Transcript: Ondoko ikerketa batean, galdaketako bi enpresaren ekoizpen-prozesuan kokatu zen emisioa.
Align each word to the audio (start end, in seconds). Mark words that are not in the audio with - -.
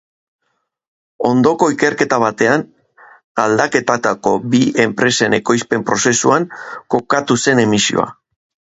Ondoko 1.31 1.67
ikerketa 1.73 2.19
batean, 2.23 2.65
galdaketako 3.41 4.35
bi 4.55 4.65
enpresaren 4.89 5.39
ekoizpen-prozesuan 5.43 6.53
kokatu 6.97 7.43
zen 7.47 7.67
emisioa. 7.71 8.13